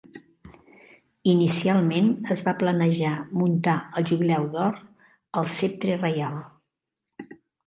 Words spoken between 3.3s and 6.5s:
muntar el Jubileu d'Or al ceptre reial.